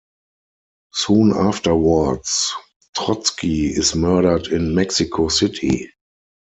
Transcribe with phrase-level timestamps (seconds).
[0.95, 2.55] Soon afterwards,
[2.95, 5.91] Trotsky is murdered in Mexico City.